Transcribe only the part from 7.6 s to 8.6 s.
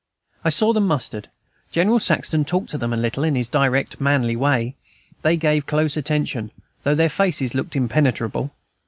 impenetrable.